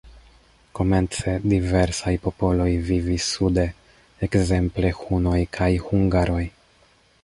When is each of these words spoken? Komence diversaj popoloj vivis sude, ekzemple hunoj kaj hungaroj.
Komence 0.79 1.33
diversaj 1.51 2.15
popoloj 2.25 2.67
vivis 2.89 3.29
sude, 3.37 3.69
ekzemple 4.31 4.95
hunoj 5.05 5.41
kaj 5.61 5.73
hungaroj. 5.89 6.45